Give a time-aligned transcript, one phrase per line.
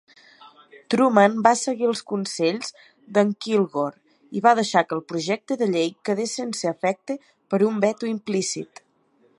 [0.93, 2.71] Truman va seguir els consells
[3.17, 4.01] de"n Kilgore
[4.39, 7.19] i va deixar que el projecte de llei quedés sense efecte
[7.53, 8.87] per un veto implícit.